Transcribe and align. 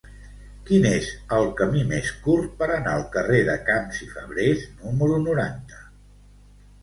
Quin 0.67 0.85
és 0.91 1.07
el 1.39 1.43
camí 1.59 1.81
més 1.89 2.07
curt 2.23 2.55
per 2.61 2.69
anar 2.77 2.95
al 2.99 3.05
carrer 3.15 3.41
de 3.49 3.57
Camps 3.67 3.99
i 4.07 4.09
Fabrés 4.15 4.63
número 4.87 5.19
noranta? 5.27 5.85